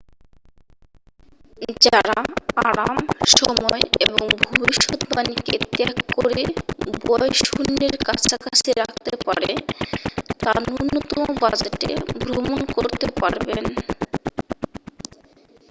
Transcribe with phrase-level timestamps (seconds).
[1.83, 2.17] যাঁরা
[2.65, 2.97] আরাম
[3.35, 6.41] সময় এবং ভবিষ্যদ্বাণীকে ত্যাগ করে
[6.97, 9.53] ব্য়য় শূন্যের কাছাকাছি রাখতে পারবে
[10.39, 11.91] তা ন্যূনতম বাজেটে
[12.21, 13.63] ভ্রমণ করতে পারবেন